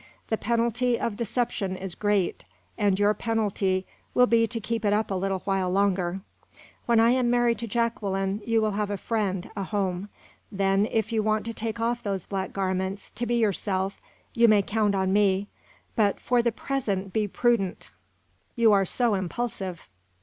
The 0.29 0.35
penalty 0.37 0.99
of 0.99 1.15
deception 1.15 1.75
is 1.77 1.93
great, 1.93 2.43
and 2.75 2.97
your 2.97 3.13
penalty 3.13 3.85
will 4.15 4.25
be 4.25 4.47
to 4.47 4.59
keep 4.59 4.83
it 4.83 4.93
up 4.93 5.11
a 5.11 5.13
little 5.13 5.41
while 5.45 5.69
longer. 5.69 6.21
When 6.87 6.99
I 6.99 7.11
am 7.11 7.29
married 7.29 7.59
to 7.59 7.67
Jacqueline, 7.67 8.41
you 8.43 8.63
will 8.63 8.71
have 8.71 8.89
a 8.89 8.97
friend, 8.97 9.47
a 9.55 9.61
home. 9.61 10.09
Then, 10.51 10.87
if 10.87 11.11
you 11.11 11.21
want 11.21 11.45
to 11.45 11.53
take 11.53 11.79
off 11.79 12.01
those 12.01 12.25
black 12.25 12.51
garments, 12.51 13.11
to 13.11 13.27
be 13.27 13.35
yourself, 13.35 14.01
you 14.33 14.47
may 14.47 14.63
count 14.63 14.95
on 14.95 15.13
me; 15.13 15.49
but, 15.95 16.19
for 16.19 16.41
the 16.41 16.51
present, 16.51 17.13
be 17.13 17.27
prudent. 17.27 17.91
You 18.55 18.71
are 18.73 18.85
so 18.85 19.13
impulsive." 19.13 19.87